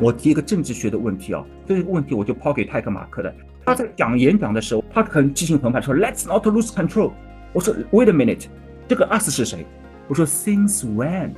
[0.00, 3.34] 我提一个政治学的问题啊，这个问题我就抛给泰克马克的。
[3.64, 7.12] 他在讲演讲的时候，他很激情澎湃说：“Let's not lose control。”
[7.54, 8.46] 我说：“Wait a minute，
[8.88, 9.64] 这个 us 是谁？”
[10.08, 11.30] 我说：“Since when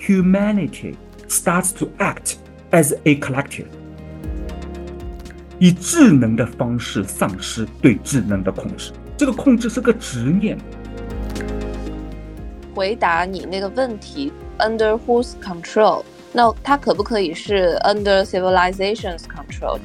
[0.00, 0.94] humanity
[1.28, 2.36] starts to act
[2.70, 3.66] as a collective，
[5.58, 10.56] 以智能的方式丧失对智能的控制，这个控制是个执念。”
[12.78, 16.04] 回答你那个问题，Under whose control？
[16.32, 19.80] 那它可不可以是 under civilization's control？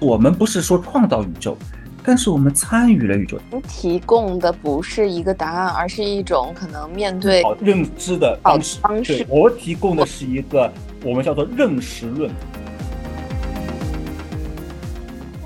[0.00, 1.54] 我们不是说创造宇宙，
[2.02, 3.38] 但是我们参与了宇宙。
[3.68, 8.80] 提供的不是一个答案，而是一种可能面对认知的方式。
[8.80, 10.72] 方式，我提供的是一个
[11.04, 12.30] 我们叫做认识论。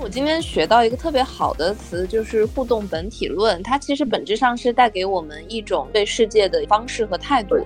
[0.07, 3.61] 我今天学到一个特别好的词，就是互动本体论。
[3.61, 7.57] 它其实本质上是带给我们一种对世界的方式和态度。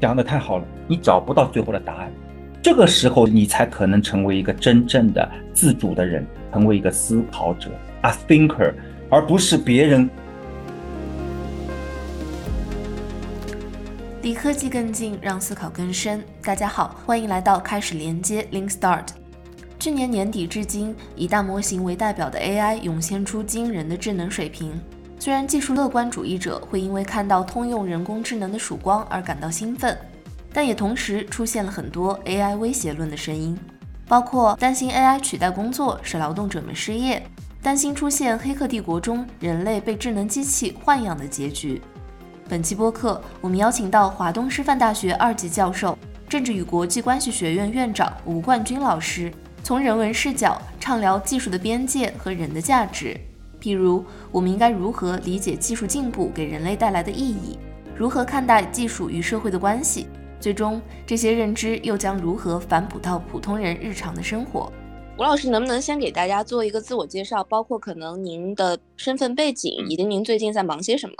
[0.00, 2.12] 讲的太好了，你找不到最后的答案，
[2.60, 7.70] 这个时候你才可能成为一个真正的自主的人，成为一个思考者
[8.02, 8.74] ，a thinker，
[9.08, 10.10] 而不是别人。
[14.22, 16.20] 离科技更近，让思考更深。
[16.42, 19.10] 大家好，欢迎来到开始连接 Link Start。
[19.84, 24.72] 去年年底至今，以大模型为代表的 AI 涌现出惊人的智能水平。
[25.18, 29.94] 虽然技术乐观主义者会因为看到通用人工智能的曙光而感到兴奋，
[30.54, 33.58] 但也同时出现了很多 AI 威胁论的声音，
[34.08, 37.22] 包括担心 AI 取代工作使劳动者们失业，
[37.60, 41.82] 担心出现《黑客帝国》中人类被智能机器豢养的结局。
[42.48, 49.30] 本期播客，我们邀请到华东师范大学二级教授、政治与国际关系学院院长吴冠军老师，
[49.64, 53.18] 从人文视角畅聊技术的边界和人的价值。
[53.58, 57.58] 譬如，我们应该如何理解技术进步给人类带来的意义？
[57.96, 60.06] 如何看待技术与社会的关系？
[60.38, 64.70] 最终，这些认知又将如何反哺到普通人日常的生活？
[65.16, 71.14] 吴老师，能不能先给大家做一个自我介绍，包括可能您的身份背景，以及您最近在忙些什么？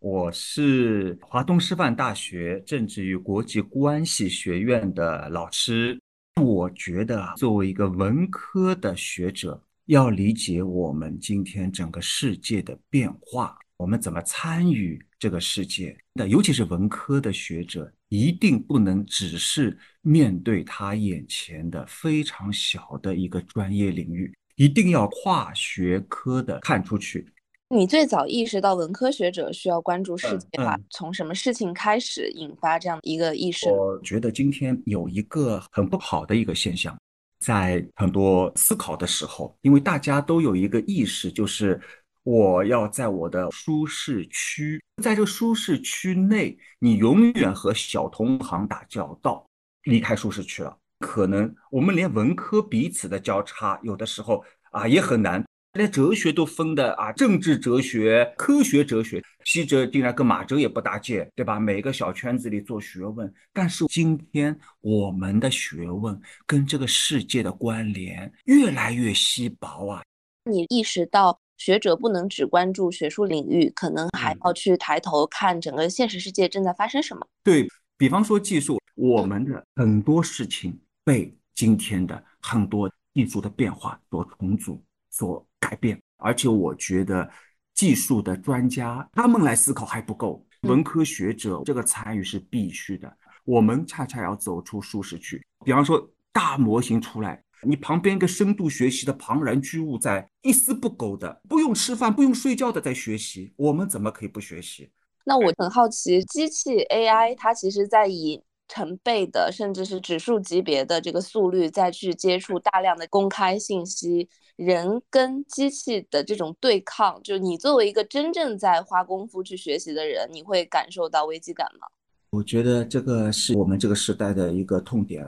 [0.00, 6.00] 我是华东师范大学政治与国际关系学院的老师。
[6.42, 15.96] 我觉得啊，作为一个文科的学者，要理解我们今天整个世界的变化，我们怎么参与这个世界？
[16.12, 27.32] 那尤其是文科的学者，一定不能只是面对他眼前的非常小的一个专业领域，一定要跨学科的看出去。
[27.74, 33.68] 你最早意识到文科学者需要关注世界化，从什么事情开始引发这样一个意识？
[33.68, 36.96] 我觉得今天有一个很不好的一个现象。
[37.40, 41.80] 在很多思考的时候，因为大家都有一个意识，就是
[42.22, 49.44] 我要在我的舒适区，在这个舒适区内，你永远和小同行打交道。
[49.82, 55.44] 离开舒适区了，可能我们连文科彼此的交叉，有的时候啊也很难。
[55.74, 61.58] 连哲学都分的啊，政治哲学、科学哲学，西哲竟然跟马哲也不搭界，对吧？
[61.58, 70.02] 每个小圈子里做学问，但是今天我们的学问跟这个世界的关联越来越稀薄啊！
[70.48, 77.26] 你意识到学者不能只关注学术领域，可能还要去抬头看整个现实世界正在发生什么？
[77.42, 77.66] 对
[77.98, 84.80] 比方说技术，我们的很多事情被今天的很多技术的变化所重组。
[85.10, 87.26] 所改变，而且我觉得
[87.74, 93.10] 技术的专家他们来思考还不够，文科学者这个参与是必须的。
[93.46, 104.90] 我们恰恰要走出舒适区，比方说大模型出来，你旁边一个深度学习的庞然巨物在一丝不苟的不用吃饭不用睡觉的在学习，我们怎么可以不学习？
[105.24, 114.28] 那我很好奇，机器 AI 它其实在以成倍的甚至是指数级别的这个速率再去接触大量的公开信息。
[114.56, 121.88] 人跟机器的这种对抗，就你作为一个真正在花功夫去学习的人，你会感受到危机感吗？
[122.30, 125.26] 我觉得这个是我们这个时代的一个痛点。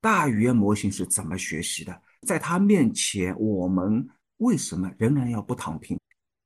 [0.00, 2.00] 大语言模型是怎么学习的？
[2.24, 5.98] 在它面前，我们为什么仍然要不躺平？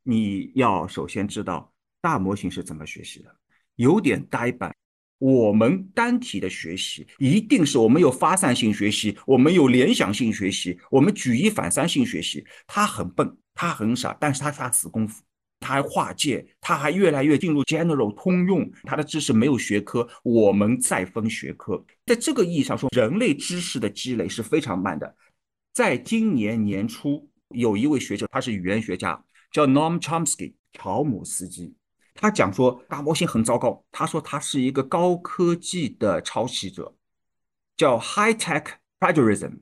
[0.02, 1.70] 你要首先知道
[2.00, 3.30] 大模型是怎么学习的，
[3.76, 4.74] 有点呆板。
[5.22, 12.44] 我们单体的学习一定是我们有发散性学习，我们有联想性学习，我们举一反三性学习。
[12.66, 15.22] 他很笨，他很傻，但是他下死功夫，
[15.60, 21.80] 他还跨界，他还越来越进入 general 通用，他的知识没有学科，我们再分学科。
[22.04, 25.14] 在这个意义上说，人类知识的积累是非常慢的。
[25.72, 31.72] 在今年年初，有一位学者，他是语言学家，叫 Noam Chomsky，乔姆斯基。
[32.14, 36.94] 他讲说大模型很糟糕，他说他是一个高科技的抄袭者，
[37.76, 38.64] 叫 high tech
[39.00, 39.58] plagiarism。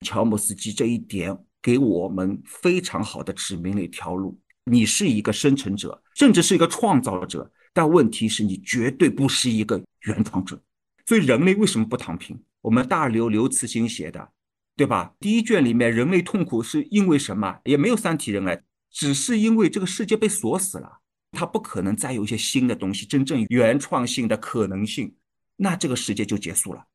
[0.00, 10.60] 乔姆斯基这一点给我们非常好的指明了一条路：你是一个生成者，甚至是一个创造者，但问题是你绝对不是一个原创者。
[11.06, 12.38] 所以人类为什么不躺平？
[12.60, 14.28] 我们大刘刘慈欣写的，
[14.76, 15.14] 对吧？
[15.18, 17.58] 第一卷里面人类痛苦是因为什么？
[17.64, 20.98] 也没有三体人来，只是因为这个世界被锁死了。
[21.34, 25.14] 它不可能再有一些新的东西，真正原创性的可能性，
[25.56, 26.86] 那这个世界就结束了。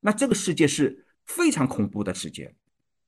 [0.00, 2.54] 那这个世界是非常恐怖的世界。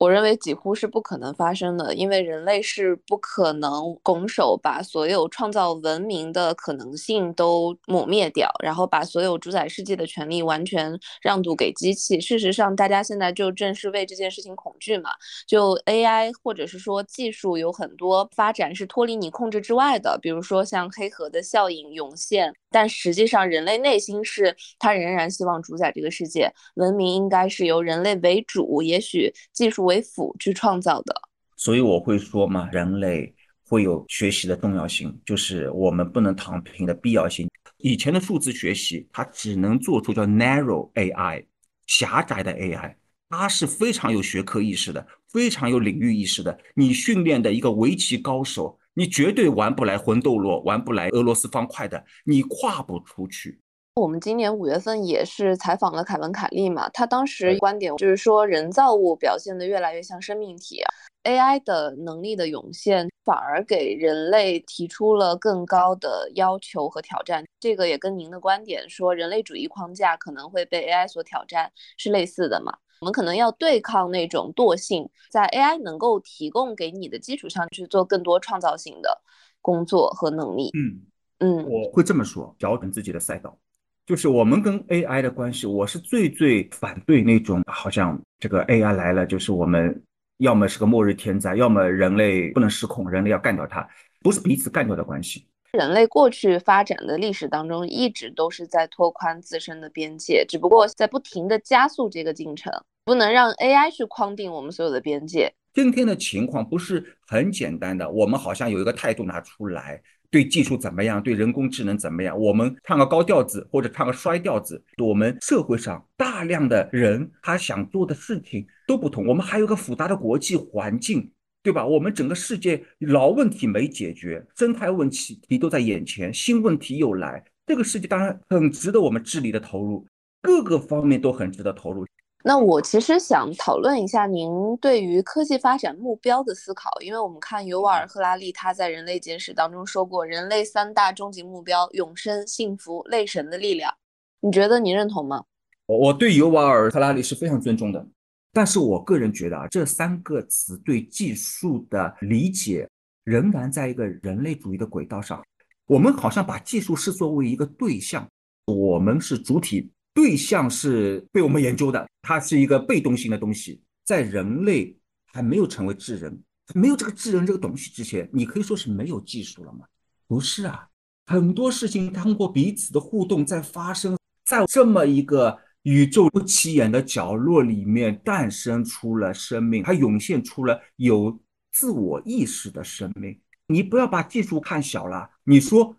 [0.00, 12.19] 我认为几乎是不可能发生的，因为人类是不可能拱手把所有创造文明的可能性都抹灭掉，然后把所有主宰世界的权利完全让渡给机器。
[12.19, 15.11] 事实上，大家现在就正是为这件事情恐惧嘛。
[15.47, 22.55] 就 AI 或者是说技术有很多发展是脱离你控制之外的，比如说像黑盒的效应涌现。
[22.70, 31.20] 但实际上，人类内心是他仍然希望主宰这个世界，文明应该是由人类为主，也许技术为辅去创造的。
[31.56, 33.34] 所以我会说嘛，人类
[33.67, 37.49] 会有学习的重要性，就是我们不能躺平的必要性。
[37.78, 41.44] 以前的数字学习，它只能做出叫 narrow AI，
[41.87, 42.94] 狭窄的 AI，
[43.28, 46.56] 它是非常有学科意识的，非常有领域意识的。
[46.75, 48.78] 你训练的一个围棋高手。
[49.00, 53.58] 你绝对玩不来魂斗罗，玩不来俄罗斯方块的，你跨不出去。
[53.94, 60.82] 我们今年五月份也是采访了凯文·凯利嘛，他当时观点就是说，人造物表现的越来越像生命体
[61.25, 67.43] ，AI 的能力的涌现反而给人类提出了更高的要求和挑战。
[67.58, 72.75] 这个也跟您的观点说，人类主义框架可能会被 AI 所挑战是类似的嘛？
[73.00, 79.23] 我们可能要对抗那种惰性，在 AI 能够提供给你的基础上去做更多创造性的
[79.62, 80.70] 工作和能力。
[80.75, 81.00] 嗯
[81.38, 83.58] 嗯，我会这么说，调整自己的赛道，
[84.05, 90.05] 就是我们跟 AI 的关系，我是最最反对那种好像这个 AI 来了，就是我们
[90.37, 93.88] 要么是个末日天灾，要么人类不能失控，人类要干掉它，
[94.20, 95.47] 不是彼此干掉的关系。
[95.72, 102.72] 人类过去发展的历史当中，一直都是在拓宽自身的边界，只不过在不停的加速这个进程，
[103.05, 105.52] 不能让 AI 去框定我们所有的边界。
[105.72, 114.82] 今天的情况不是很简单的，我们好像有一个态度拿出来，对技术怎么样，对人工智能怎么样，我们唱个高调子或者唱个衰调子。
[114.99, 121.31] 我们社会上大量的人，他想做的事情都不同，我们还有个复杂的国际环境。
[121.62, 121.86] 对吧？
[121.86, 130.06] 我们整个世界老问题没解决，生态问题题都在眼前，新问题又来，这个世界当然很值得我们智力的投入，
[130.40, 132.06] 各个方面都很值得投入。
[132.42, 143.92] 那我其实想讨论一下您对于科技发展目标的思考，因为我们看尤瓦尔·赫拉利他在《人类简史》当中说过，人类三大终极目标：永生、幸福、类神的力量。
[144.40, 145.44] 你觉得你认同吗？
[145.84, 148.06] 我对尤瓦尔·赫拉利是非常尊重的。
[148.52, 152.88] 但是我个人觉得啊，这三个词对技术的理解
[153.23, 155.41] 仍然在一个人类主义的轨道上。
[155.87, 158.29] 我们好像把技术视作为一个对象，
[158.64, 163.82] 我们是主体，对象是被我们研究的，它是一个被动性的东西。
[164.05, 166.43] 在人类还没有成为智人，
[166.75, 169.87] 没有这个智人这个东西之前，你可以说是没有技术了吗？
[170.26, 170.88] 不是啊，
[171.26, 175.57] 很多事情通过彼此的互动在发生，在这么一个。
[175.82, 181.40] 宇宙不起眼的角落里面诞生出了生命，它涌现出了有
[181.72, 183.40] 自我意识的生命。
[183.66, 185.30] 你不要把技术看小了。
[185.44, 185.96] 你说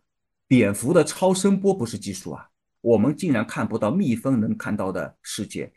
[0.48, 2.48] 蝙蝠的超声波不是技术啊？
[2.82, 5.72] 我们竟然看不到蜜蜂能看到的世界。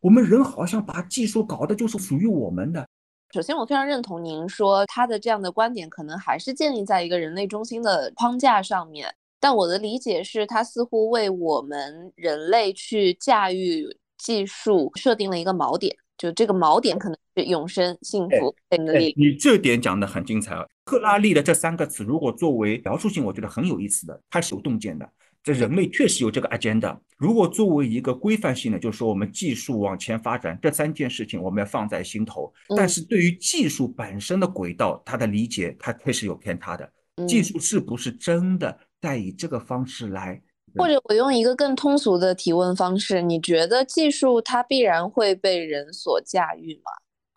[0.00, 2.86] 我们人好像把技术搞的就是属于我们的。
[3.32, 9.14] 首先，我非常认同您说他的这样的观点，可能还是建立在一个人类中心的框架上面。
[9.46, 13.86] 但我的理解是，它似乎为我们人类去驾驭
[14.18, 19.14] 技术设定了一个锚点，就这个锚点可能是永生、幸福等的力。
[19.16, 20.66] 你这点讲的很精彩啊！
[20.84, 25.08] 克拉利的这三个词，如果作为描述性，我觉得很有意思的，它是有洞见的。
[25.44, 26.98] 这人类确实有这个 agenda。
[27.16, 32.52] 如果作为一个规范性的，就是说我们技术往前发展，这三件事情我们要放在心头。
[32.76, 36.90] 但是对于技术本身的轨道，它的理解，它确实有偏差的。
[37.26, 38.78] 技术是不是真的？
[39.06, 40.42] 再以这个方式来，
[40.74, 46.90] 或者我用一个更通俗的提问方式，你觉得技术它必然会被人所驾驭吗？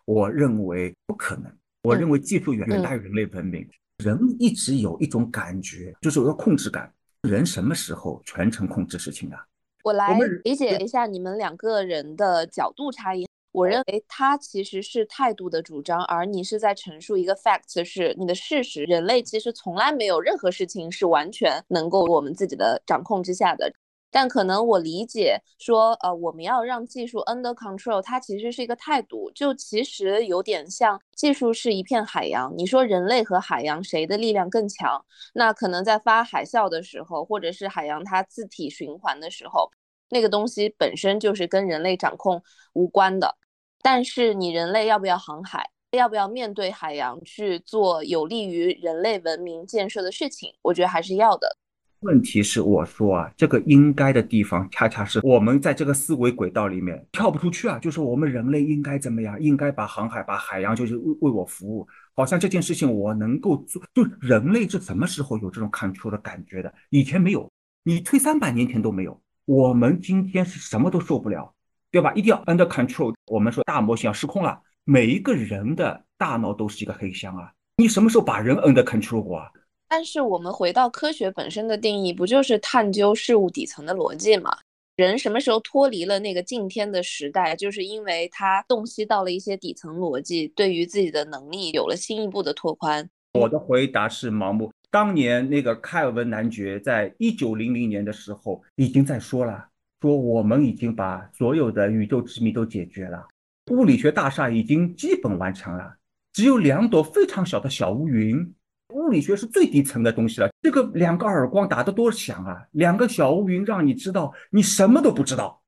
[0.04, 1.44] 我认为不可能。
[1.84, 3.64] 我认为技术远远大于人类文明。
[4.02, 6.92] 人一直有一种感觉，就是有个控制感。
[7.22, 9.36] 人什么时候全程控制事情的？
[9.84, 13.28] 我来理解一下你们两个人的角度差异。
[13.52, 18.84] 我认为它其实是态度的主张，而你是在陈述一个 fact，是你的事实。
[18.84, 23.72] 人类其实从来没有任何事情是完全能够我们自己的掌控之下的。
[24.12, 32.52] 但可能我理解说，呃，我们要让技术 under control，它其实是一个态度，就其实有点像技术是一片海洋。
[32.56, 35.04] 你说人类和海洋谁的力量更强？
[35.34, 39.70] 那可能在发海啸的时候，或者是海洋它自体循环的时候，
[40.08, 42.42] 那个东西本身就是跟人类掌控
[42.72, 43.36] 无关的。
[43.82, 45.70] 但是你人类要不要航海？
[45.92, 50.52] 要不要面对海洋去做有利于人类文明建设的事情？
[50.62, 51.56] 我觉得还是要的。
[52.02, 57.78] 问题是，我说啊，这个应该的地方，恰恰是我们在这个思维轨道里面跳不出去啊。
[57.78, 59.38] 就是我们人类应该怎么样？
[59.42, 61.86] 应该把航海、把海洋，就是为为我服务。
[62.14, 63.82] 好像这件事情我能够做。
[63.92, 66.72] 就人类是什么时候有这种 control 的感觉的？
[66.90, 67.50] 以前没有，
[67.82, 69.20] 你推三百年前都没有。
[69.44, 71.52] 我们今天是什么都受不了，
[71.90, 72.12] 对吧？
[72.14, 73.14] 一定要 under control。
[73.26, 77.52] 我们说大模型要失控了，每一个人的大脑都是一个黑箱啊。
[77.76, 79.50] 你什么时候把人 under control 过啊？
[79.88, 84.56] 但是我们回到科学本身的定义，不就是探究事物底层的逻辑吗？
[84.96, 93.08] 人什么时候脱离了那个敬天的时代，就是因为他洞悉到了一些底层逻辑，对于自己的能力有了新一步的拓宽。
[93.32, 94.70] 我的回答是盲目。
[94.90, 99.66] 当年那个开尔文男爵在一九零零年的时候已经在说了，
[100.00, 103.26] 说我们已经把所有的宇宙之谜都解决了，
[103.70, 105.94] 物理学大厦已经基本完成了，
[106.32, 108.54] 只有两朵非常小的小乌云。
[108.92, 112.60] 物理学是最底层的东西了，这个两个耳光打得多响啊！
[112.72, 115.62] 两个小乌云让你知道你什么都不知道。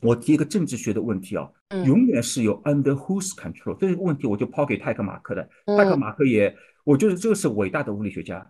[0.00, 1.48] 我提一个政治学的问题啊，
[1.86, 5.48] 永远是有 under whose control 这个问题，我就抛给泰克马克的。
[5.66, 8.44] 泰克马克也，我觉得这个是伟大的物理学家，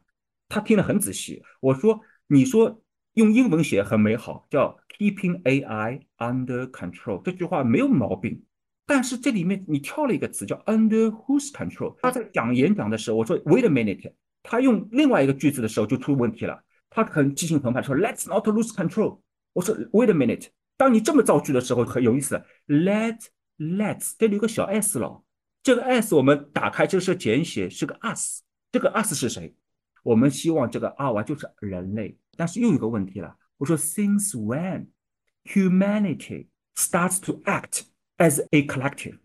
[0.48, 1.42] 他听得很仔细。
[1.60, 2.80] 我说，你说
[3.18, 8.44] 用英文写很美好，叫 keeping AI under control，这句话没有毛病。
[8.86, 11.96] 但是这里面你跳了一个词叫 under whose control。
[12.00, 14.12] 他在讲演讲的时候，我说 wait a minute，
[14.44, 16.62] 他用另外一个句子的时候就出问题了。
[16.88, 19.18] 他很激情澎湃说 let's not lose control。
[19.52, 20.46] 我说 wait a minute，
[20.76, 22.40] 当你这么造句的时候很有意思。
[22.68, 23.18] let
[23.58, 25.24] let's 这里有个小 s 了，
[25.64, 28.42] 这个 s 我们打开这是简写，是个 us。
[28.70, 29.52] 这个 us 是谁？
[30.04, 32.16] 我们希望这个阿瓦就是人类。
[32.38, 34.86] 但是又有个问题了，我说 since when
[35.44, 37.82] humanity starts to act
[38.20, 39.16] As a collective，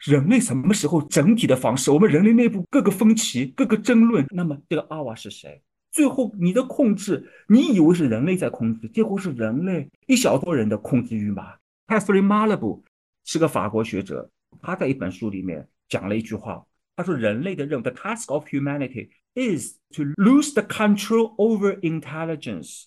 [0.00, 1.90] 人类什么时候整体的方式？
[1.90, 4.26] 我们人类内部各个分歧、各个争论。
[4.28, 5.62] 那么这个阿瓦是谁？
[5.90, 11.54] 最后你的控制，你以为是人类在控制，结果是人类一小撮人的控制欲嘛
[11.86, 12.82] ？Catherine Malabou
[13.24, 14.30] 是个法国学者，
[14.60, 16.66] 他在一本书里面讲了一句话，
[16.96, 22.84] 他说：“人类的任务，the task of humanity is to lose the control over intelligence，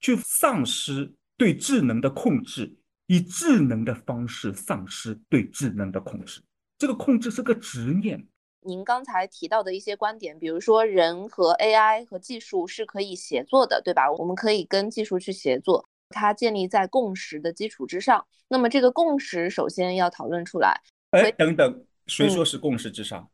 [0.00, 2.76] 去丧失对智能的控制。”
[3.08, 6.42] 以智能的方式丧失对智能的控制，
[6.76, 8.26] 这个控制是个执念。
[8.62, 14.10] 您刚才提到的一些观点，比如说人和 AI 和技术是可以协作的，对吧？
[14.10, 18.26] 我们可以跟技术去协作，它建立在共识的基础之上。
[18.48, 20.80] 那么这个共识首先要讨论出来。
[21.10, 23.30] 哎，等等，谁说是共识之上？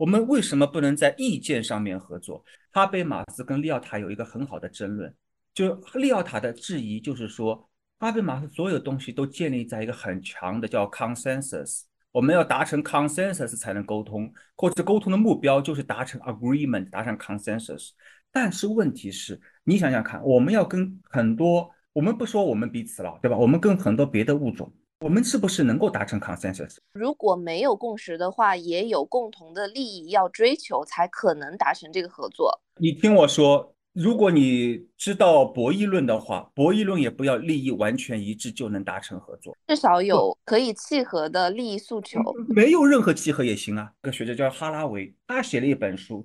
[0.00, 2.42] 我们为什么不能在意见上面合作？
[2.70, 5.14] 哈贝马斯跟利奥塔有一个很好的争论，
[5.52, 7.68] 就利奥塔的质疑就是说。
[7.98, 17.90] 哈贝马斯所有东西都建立在一个很强的叫 consensus，我们要达成 consensus 才能沟通，或者沟通的目标就是达成 agreement，达成 consensus。
[18.32, 23.36] 但是问题是，你想想看，我们要跟很多，我们不说我们彼此了，对吧？
[23.36, 26.76] 我们跟很多别的物种，我们是不是能够达成 consensus？
[26.92, 32.60] 如果没有共识的话，也有共同的利益要追求，才可能达成这个合作。
[32.76, 33.74] 你听我说。
[33.92, 42.20] 如果你知道博弈论的话，博弈论也不要利益完全一致就能达成合作，至少有可以契合的利益诉求。
[42.48, 43.90] 没有任何契合也行啊。
[44.00, 46.24] 个学者叫哈拉维，他写了一本书，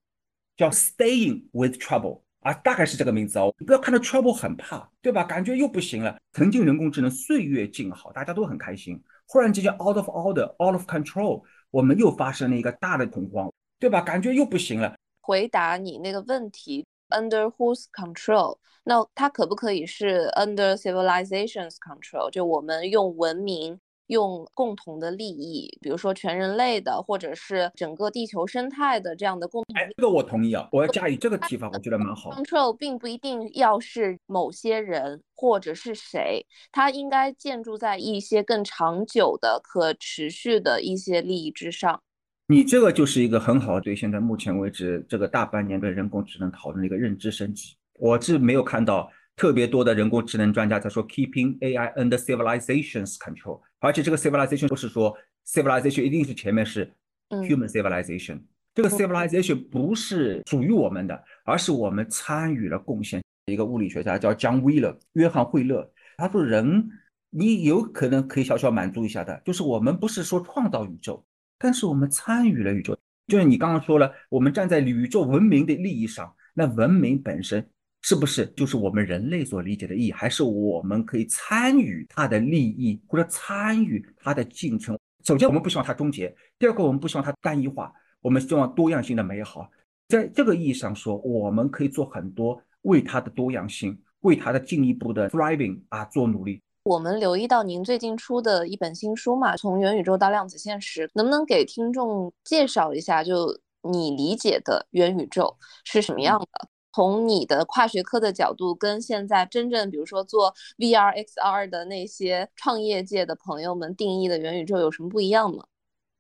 [0.56, 3.52] 叫《Staying with Trouble》啊，大概是这个名字哦。
[3.58, 5.24] 你不要看到 Trouble 很怕，对吧？
[5.24, 6.16] 感觉又不行了。
[6.32, 9.02] 曾经人工智能岁月静好，大家都很开心。
[9.26, 14.00] 忽然之间 out of order, out of control，我们又发生了一个大的恐慌，对吧？
[14.00, 14.96] 感觉又不行了。
[15.22, 16.86] 回答你那个问题。
[17.10, 18.58] Under whose control？
[18.84, 22.30] 那它可不可以是 under civilization's control？
[22.32, 29.76] 就我们用文明、用共同的利益，比如说全人类的，或者是整个地球生态的这样的共同。
[29.76, 32.32] 哎，这个我同意啊，我要加以这个提法，我觉得蛮好。
[32.32, 42.02] Control 并不一定要是某些人或者是谁，它应该建筑在一些更长久的、可持续的一些利益之上。
[42.48, 47.76] 你这个就是一个很好的对现在目前为止这个大半年的人工智能讨论的一个认知升级。
[48.00, 55.16] 我是没有看到特别多的人工智能专家在说 keeping AI under civilization's control，而且这个 civilization 不是说
[55.48, 56.92] civilization 一定是前面是
[57.30, 58.42] 嗯 human civilization，、
[58.74, 63.22] 这个 civilization 不是属于我们的，而是我们参与了贡献。
[63.46, 65.88] 一个物理学家叫 John Wheeler，约翰惠勒，
[66.18, 66.90] 他说人
[67.30, 71.24] 你有可能可以小小满足一下的，就是我们不是说创造宇宙，
[71.60, 72.98] 但是我们参与了宇宙。
[73.28, 77.68] 就是你刚刚说了，我们站在宇宙文明的利益上，那文明本身
[78.08, 84.96] 是不是就是我们人类所理解的意义，还是我们可以参与它的利益，或者参与它的进程？
[85.24, 89.68] 首先，我们不希望它终结；第二个，我们不希望它单一化，我们希望多样性的美好。
[90.08, 96.62] 在这个意义上说，我们可以做很多为它的多样性、为它的进一步的 thriving 啊做努力。
[96.84, 106.70] 我们留意到您最近出的一本新书嘛，从元宇宙到量子现实，能不能给听众介绍一下，就你理解的元宇宙是什么样的？
[106.96, 115.66] 从你的跨学科的角度，跟现在真正比如说做 VR、XR 的那些创业界的朋友们定义的元宇宙有什么不一样吗？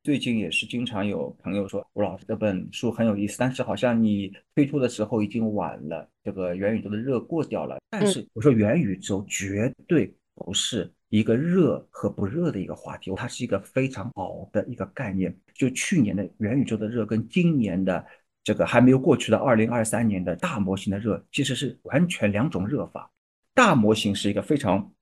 [0.03, 7.77] 最近也是经常有朋友说，吴老师这本书很有意思，但是好像你推出的时候已经晚了，这个元宇宙的热过掉了。
[7.89, 15.33] 但是我说元宇宙绝对不是一个热和不热的一个话题，它是一个非常好的一个概念。
[15.53, 18.05] 就去年的元宇宙的热跟今年的
[18.45, 23.11] 这个还没有过去的二零二三年的大模型的热，其实是完全两种热法。
[23.55, 24.93] 大模型是一个非常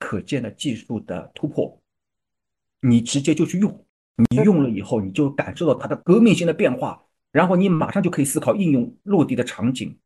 [0.00, 1.80] 可见的技术的突破，
[2.80, 3.86] 你直接就去用。
[4.30, 7.00] 你用了以后，你就感受到它的革命性的变化，
[7.30, 9.96] 然后你马上就可以思考应用落地的场景。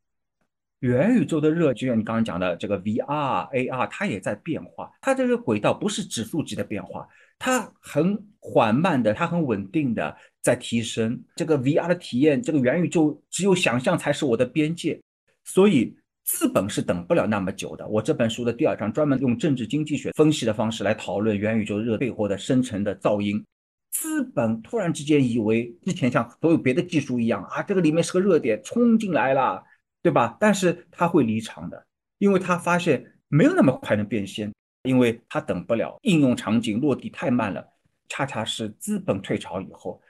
[0.81, 4.93] 元宇宙的热，就像你刚刚讲的这个 VR、AR，它也在变化。
[5.01, 7.09] 它这个轨道不是指数级的变化，
[7.39, 11.23] 它很缓慢的，它很稳定的在提升。
[11.37, 15.01] 这个 VR 的体验，这个元宇宙只有想象才是我的边界，
[15.45, 17.87] 所以资本是等不了那么久的。
[17.89, 23.43] 我这本书的第二章专门用政治经济学分析的方式来讨论元宇宙热背后的深层的噪音。
[23.91, 29.63] 资本突然之间以为之前像所有别的技术一样啊，这个里面是个热点，冲进来了，
[30.03, 30.37] 对吧？
[30.41, 31.87] 但是他会离场的，
[32.19, 34.53] 因为他发现没有那么快能变现，
[34.85, 37.65] 因为他等不了应用场景落地太慢了。
[38.09, 40.02] 恰恰是资本退潮以后，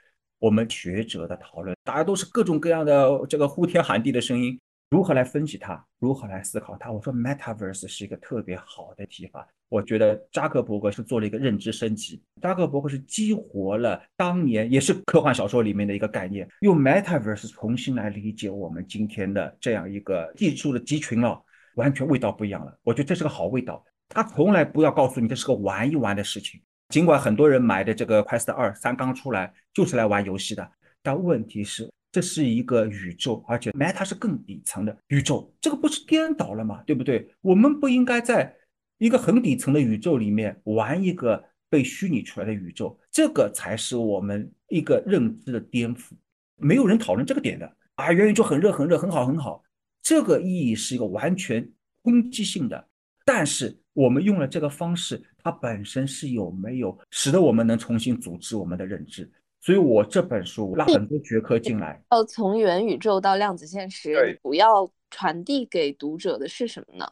[0.43, 6.91] 我们学者的讨论，大家都是各种各样的这个呼天喊地的声音，如何来分析它，如何来思考它？
[6.91, 9.47] 我说 Metaverse 是一个特别好的提法。
[9.69, 21.41] 我觉得扎克伯格是做了一个认知升级，扎克伯格是激活了当年也是科幻小说里面的一个概念，用 Metaverse 重新来理解我们今天的这样一个技术的集群了，
[21.75, 22.77] 完全味道不一样了。
[22.83, 23.81] 我觉得这是个好味道。
[24.09, 26.59] 他从来不要告诉你这是个玩一玩的事情，
[26.93, 36.83] 尽管很多人买的这个 Quest 二三刚出来就是来玩游戏的，但问题是这是一个宇宙，而且 Meta 是更底层的宇宙，这个不是颠倒了吗？
[36.85, 37.27] 对不对？
[37.41, 38.55] 我们不应该在。
[38.99, 46.11] 一个很底层的宇宙里面玩一个被虚拟出来的宇宙，这个才是我们一个认知的颠覆。
[46.57, 49.63] 没有人讨论这个点的啊，元宇宙很热很热很好很好，
[50.03, 51.67] 这个意义是一个完全
[52.03, 52.87] 攻击性的。
[53.25, 59.29] 但是我们用了这个方式，它本身是有没有使得我们能重新组织我们的认知？
[59.59, 67.09] 所以我这本书拉很多学科进来，要从元宇宙到量子现实，主要传递给读者的是什么呢？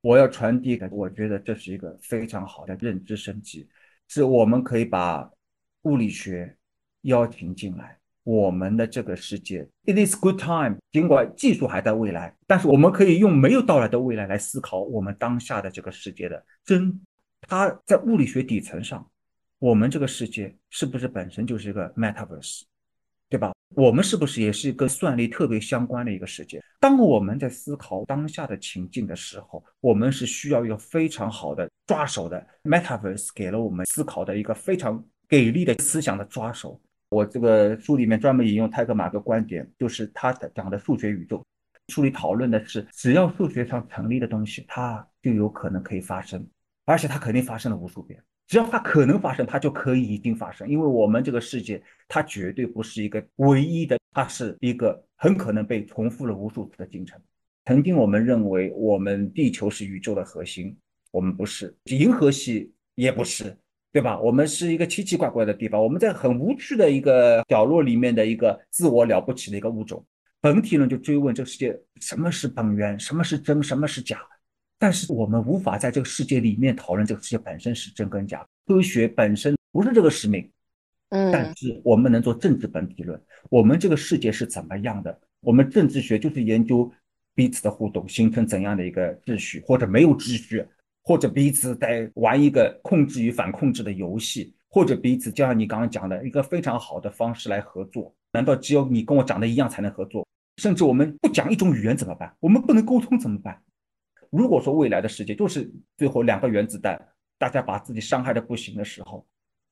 [0.00, 3.68] 我要传递给，我觉得这是一个非常好的认知升级，
[4.06, 5.28] 是我们可以把
[5.82, 6.56] 物理学
[7.02, 10.76] 邀请进来，我们的这个世界，it is good time。
[10.92, 17.00] 尽管技术还在未来，但是我们可以用没有到来的未来来思考我们当下的这个世界的真。
[17.48, 19.06] 它在物理学底层上，
[19.58, 22.62] 我们这个世界是不是本身就是一个 metaverse，
[23.28, 23.52] 对吧？
[23.74, 26.62] 我们是不是也是跟算力特别相关的一个世界？
[26.78, 32.46] 当我们在思考当下的情境的时候，我们是需要一个非常好的抓手的。
[32.64, 36.78] Metaverse 给了我们思考的一个非常给力的思想的抓手。
[37.08, 41.42] 我这个书里面专门引用泰格马的观点，就是他讲的数学宇宙。
[41.88, 46.46] 书里讨论的是，只要数学上成立的东西，它就有可能可以发生，
[46.84, 48.22] 而且它肯定发生了无数遍。
[48.46, 50.68] 只要它可能发生，它就可以已经发生。
[50.68, 57.18] 因为我们这个世界，它绝对不是一个唯一的，它是一个很可能被重复了无数次的进程。
[57.64, 60.76] 曾经我们认为我们地球是宇宙的核心，
[61.12, 63.56] 我们不是；银河系也不是，
[63.92, 64.18] 对吧？
[64.20, 70.04] 我们是一个奇奇怪怪的地方，我们在很无趣的一个角落里面的一个自我了不起的一个物种。
[70.40, 74.20] 本体论就追问这个世界什么是本源，什么是真，什么是假。
[74.82, 80.50] 但是我们无法在这个世界里面讨论这个世界本身是真跟假，科学本身不是这个使命。
[81.10, 85.16] 嗯，但是我们能做政治本体论，我们这个世界是怎么样的？
[85.42, 86.90] 我们政治学就是研究
[87.32, 90.66] 彼此的互动，形成怎样的一个秩序，或者没有秩序，
[91.04, 98.12] 或者彼此在玩一个控制与反控制的游戏，或者彼此就像你刚刚讲的一个非常好的方式来合作。
[98.32, 100.26] 难道只有你跟我长得一样才能合作？
[100.56, 102.34] 甚至我们不讲一种语言怎么办？
[102.40, 103.62] 我们不能沟通怎么办？
[104.32, 106.98] 如果说未来的世界就是最后两个原子弹，
[107.38, 109.26] 大家把自己伤害的不行的时候，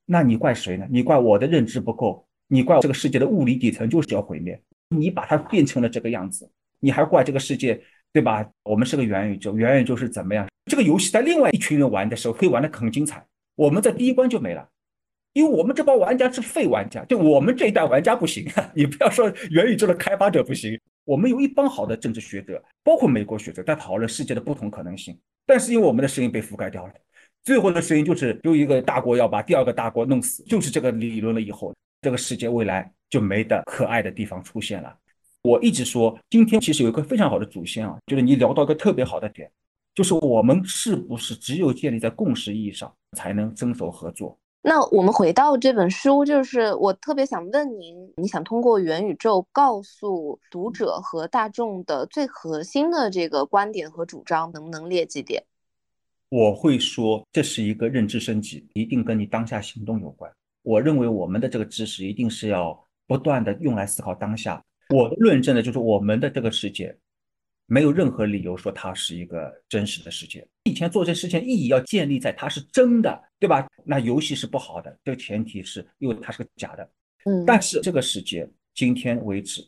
[0.05, 0.87] 那你怪谁呢？
[0.91, 2.29] 你怪我的认知不够？
[2.47, 4.61] 你怪这个世界的物理底层就是要毁灭？
[4.91, 7.81] 你把它变成了这个样子，你还怪这个世界
[8.13, 8.47] 对吧？
[8.65, 10.47] 我们是个元宇宙，元宇宙是怎么样？
[10.67, 14.69] 这个游戏在另外一群人玩的时候可以玩的很精彩，我们在第一关就没了。
[15.33, 18.45] 因为我们这帮玩家是废玩家，就我们这一代玩家不行。
[18.75, 25.19] 你不要说元宇宙的开发者不行，我们有一帮好的政治学者，包括美国学者，在讨论世界的不同可能性。
[25.47, 26.93] 但是因为我们的声音被覆盖掉了，
[27.43, 31.41] 最后的声音就是有一个大国要把第二个大国弄死，就是这个理论了。
[31.41, 34.97] 以后这个世界未来就没的可爱的地方出现了。
[35.43, 39.51] 我一直说，今天其实有一个非常好的主线啊，就是你聊到一个特别好的点，
[39.95, 44.39] 就是我们是不是只有建立在共识意义上，才能遵守合作？
[44.63, 55.43] 那我们回到这本书，就是我特别想问您，你想通过元宇宙告诉读者和大众的最核心的这个观点和主张，能不能列几点？
[56.29, 60.31] 我会说，这是一个认知升级，一定跟你当下行动有关。
[60.63, 64.63] 我认为我们的这个知识一定是要不断的用来思考当下。
[64.95, 66.95] 我的论证呢，就是我们的这个世界。
[67.73, 70.45] 没有任何理由说它是一个真实的世界。
[70.65, 73.65] 以前做这事情意义要建立在它是真的，对吧？
[73.85, 76.91] 那游戏是不好的，这个前提是因为它是个假的。
[77.27, 79.65] 嗯，但是这个世界今天为止，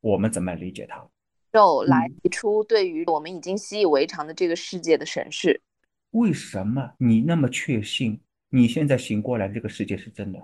[0.00, 1.04] 我们怎么理解它？
[1.52, 5.60] 就来提出对于我们已经习以为常的这个世界的审视。
[6.12, 10.38] 为什么你那么确信你现在醒过来这个世界是真的？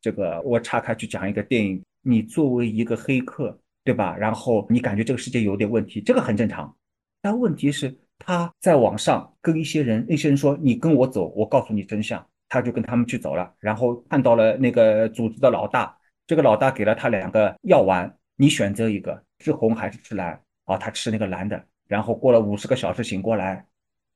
[0.00, 3.60] 这个我岔开去讲一个电影，你作为一个黑客。
[3.84, 4.16] 对吧？
[4.16, 6.74] 然后你感觉这个世界有点问题，这个很正常。
[7.20, 15.96] 但问题是他在网上跟一些人，那些人说：“你跟我走，我告诉你真相。”他就跟他们去走了，然后看到了那个组织的老大。
[16.26, 20.40] 这个老大给了他两个药丸，你选择一个，吃红还是吃蓝？
[20.64, 21.62] 啊，他吃那个蓝的。
[21.86, 23.66] 然后过了五十个小时醒过来，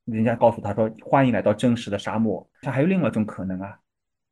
[0.05, 3.79] 人家告诉他说：“欢迎来到真实的沙漠。”他还有另外一种可能啊，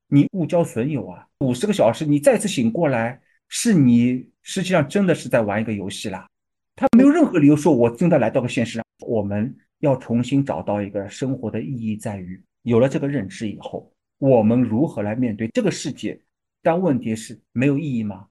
[0.07, 3.21] 你误交损友啊，五十个小时你再次醒过来。
[3.49, 6.27] 是你实际上真的是在玩一个游戏啦，
[6.75, 8.85] 他没有任何理由说我真的来到个现实上。
[9.07, 16.19] 我们要重新找到一个生活的意义，在于有了这个认知以后，我们如何来面对这个世界？
[16.63, 18.27] 但问题是没有意义吗？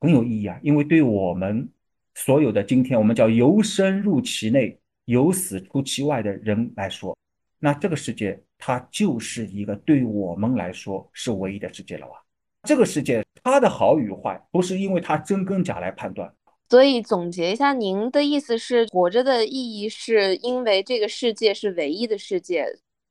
[0.00, 1.68] 很有意义啊，因为对我们
[2.14, 7.16] 所有的今天我们叫由生入其内，由死出其外的人来说，
[7.58, 12.18] 那这个世界它就是一个对我们来说是唯一的世界了啊。
[12.66, 16.30] 这个世界它的好与坏，不是因为它真跟假来判断。
[16.68, 22.66] 所以总结一下，您的意思是，活着的意义是因为这个世界是唯一的世界，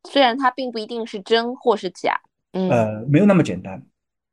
[0.09, 2.19] 虽然它并不一定是真或是假。
[2.51, 3.81] 嗯，呃，没有那么简单。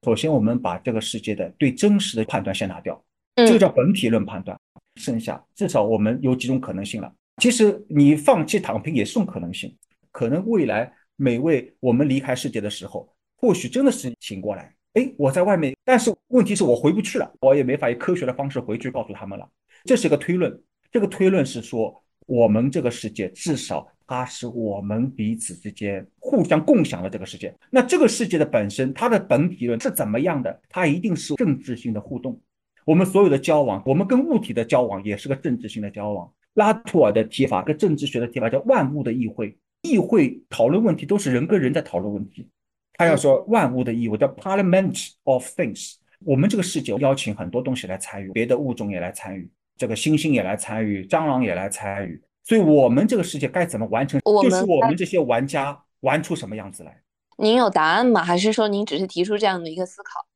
[0.04, 3.00] 首先，我们把这个世界的对真实的判断先拿掉，
[3.36, 4.58] 这个叫本体论判断。
[4.96, 7.10] 剩下至少我们有几种可能性了。
[7.40, 9.74] 其实你放弃躺平也是种可能性，
[10.10, 14.74] 可能未来每位我们离开世界的时候，或许真的是醒过来。
[14.94, 19.48] 哎，我在外面，但是问题是我回不去了，我也没法以科学的方式回去告诉他们了。
[19.84, 27.54] 这是一个推论，这个推论是说，我们这个世界至少它是我们彼此之间互相共享的这个世界。
[27.70, 30.60] 那这个世界的本身，它的本体论是怎么样的？
[30.68, 32.38] 它一定是政治性的互动。
[32.84, 36.30] 我们所有的交往，我们跟物体的交往也是个政治性的交往。
[36.54, 42.46] 拉图尔的提法跟政治学的提法叫万物的议会，议会讨论问题都是人跟人在讨论问题。
[42.94, 45.94] 他要说万物的义务叫 Parliament of Things。
[46.24, 52.22] 我们这个世界邀请很多东西来参与，别的物种也来参与，这个猩猩也来参与，蟑螂也来参与。
[52.44, 54.20] 所以，我们这个世界该怎么完成？
[54.20, 57.02] 就是我们这些玩家玩出什么样子来？
[57.38, 58.22] 您有答案吗？
[58.22, 60.26] 还是说您只是提出这样的一个思考？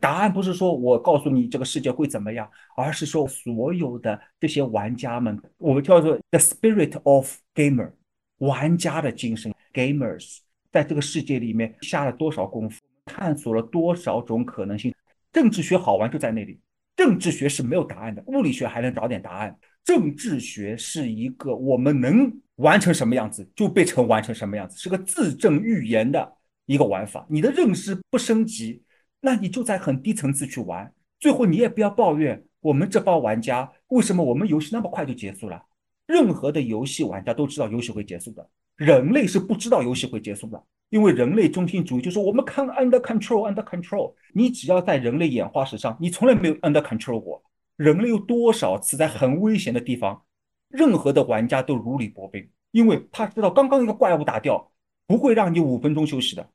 [0.00, 7.92] 答案不是说我告诉你这个世界会怎么样，而是说所有的这些玩家们，我们叫做 The Spirit of Gamer，
[8.38, 10.38] 玩家的精神，Gamers。
[10.76, 14.94] 在这个世界里面下了多少功夫，探索了多少种可能性？
[15.32, 16.60] 政治学好玩就在那里。
[16.94, 19.58] 政治学是没有答案的，物理学还能找点答案。
[19.82, 26.30] 政治学是一个我们能完成什么样子就被成完成什么样子，是个自证预言的
[26.66, 27.26] 一个玩法。
[27.30, 28.82] 你的认识不升级，
[29.22, 35.62] 那你就在很低层次去玩，最后你也不要抱怨我们这帮玩家为什么我们游戏那么快就结束了。
[36.06, 38.46] 任何的游戏玩家都知道游戏会结束的。
[38.76, 44.14] 人类是不知道游戏会结束的，因为人类中心主义就是我们看 under control，under control。
[44.34, 47.42] 你只要在人类演化史上，你从来没有 under control 过。
[47.76, 50.22] 人类有多少次在很危险的地方，
[50.68, 54.70] 任何的玩家都如履薄冰，因为他知道刚刚一个怪物打掉，
[55.06, 56.48] 不会让你五分钟休息的，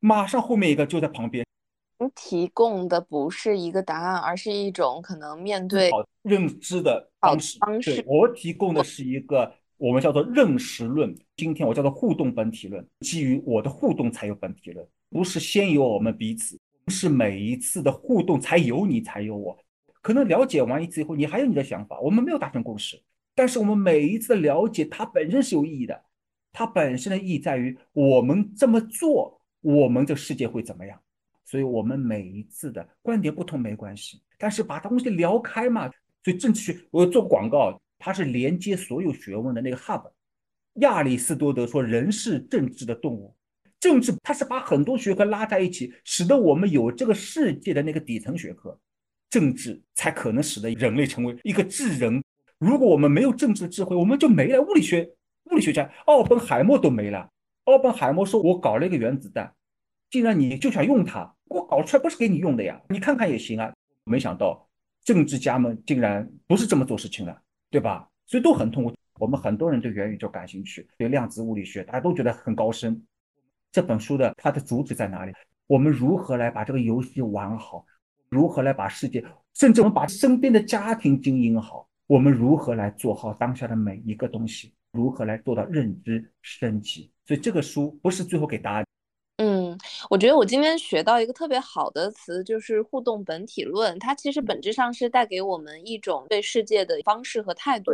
[0.00, 1.44] 马上后面一个就在旁边。
[2.16, 5.88] 提供的不是一个答案，而是一种可能面对
[6.22, 7.58] 认知的方式。
[7.60, 19.58] 方式，我提供的是一个我们叫做认识论，今天我叫做互动本体论，基于我的互动才有本体论，不是先有我们彼此，是每一次的互动才有你才有我。
[20.00, 22.96] 可能了解完一次以后，你还有你的想法，我们没有达成共识。
[23.34, 26.00] 但是我们每一次的了解，它本身是有意义的。
[26.52, 30.96] 它本身的意义在于，我们这么做，我们这世界会怎么样？
[31.44, 35.90] 所以，我们每一次的观点不同没关系，但是把东西聊开嘛。
[36.22, 40.10] 所以，政治学我做广告，它是连接所有学问的那个 hub。
[40.80, 43.32] 亚里士多德说，人是政治的动物，
[43.78, 48.76] 政治它是把很多学科拉在一起，使得我们有这个世界的那个底层学科。
[49.30, 52.22] 政治才可能使得人类成为一个智人。
[52.58, 54.60] 如果我们没有政治智慧，我们就没了。
[54.60, 55.08] 物理学，
[55.44, 57.30] 物理学家奥本海默都没了。
[57.64, 59.54] 奥本海默说：“我搞了一个原子弹，
[60.10, 61.34] 竟然你就想用它？
[61.44, 63.72] 我搞出来不是给你用的呀，你看看也行啊。”
[64.04, 64.68] 没想到
[65.04, 67.41] 政治家们竟然不是这么做事情的，
[67.72, 68.06] 对吧？
[68.26, 68.94] 所以都很痛苦。
[69.18, 73.02] 我们很多人对元宇宙感兴趣，对量子物理学，大家都觉得很高深。
[73.72, 75.32] 这本书的它的主旨在哪里？
[75.66, 77.86] 我们如何来把这个游戏玩好？
[78.28, 81.88] 如何来把世界，甚至我们把身边的家庭经营好？
[82.06, 84.74] 我们如何来做好当下的每一个东西？
[84.92, 87.10] 如何来做到认知升级？
[87.24, 88.84] 所以这个书不是最后给答案。
[90.12, 93.98] 嗯，我觉得我今天学到一个特别好的词，就是互动本体论。
[93.98, 97.92] 它其实本质上是带给我们一种对世界的方式和态度。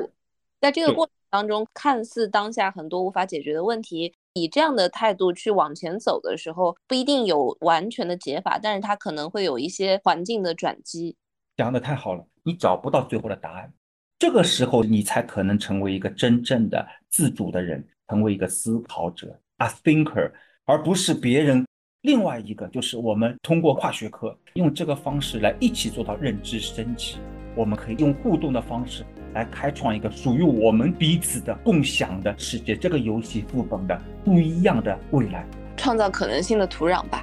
[0.61, 4.12] 在这个过程当中，看似当下很多无法解决的问题。
[4.35, 11.16] 以这样的态度去往前走的时候，不一定有完全的解法，但是它可能会有一些环境的转机。
[11.57, 13.72] 讲的太好了，你找不到最后的答案，
[14.18, 20.33] 这个时候你才可能成为一个真正的自主的人，成为一个思考者，a thinker，
[20.64, 21.64] 而不是别人。
[22.02, 27.16] 另外一个就是我们通过跨学科，用这个方式来一起做到认知升级。
[27.56, 29.04] 我们可以用互动的方式。
[29.34, 35.44] 来开创一个属于我们彼此的共享的世界，这个游戏副本的不一样的未来，
[35.76, 37.20] 创造可能性的土壤吧。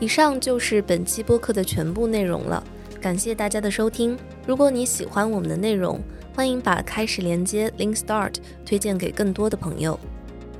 [0.00, 2.62] 以上就是本期播客的全部内容了，
[3.00, 4.18] 感谢大家的收听。
[4.44, 6.00] 如果你喜欢我们的内容，
[6.34, 8.34] 欢迎把开始连接 Link Start
[8.66, 9.98] 推荐给更多的朋友。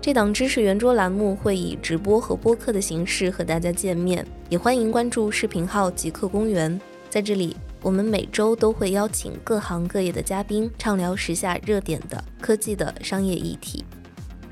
[0.03, 7.55] 这档知识圆桌栏目会以直播和播客的形式和大家见面，也欢迎关注视频号极客公园，在这里。
[7.83, 13.85] 我们每周都会邀请各行各业的嘉宾，畅聊时下热点的科技的商业议题。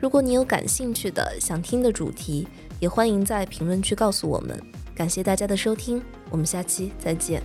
[0.01, 2.47] 如果你有感兴趣的、想听的主题，
[2.79, 4.59] 也欢迎在评论区告诉我们。
[4.95, 7.43] 感谢大家的收听，我们下期再见。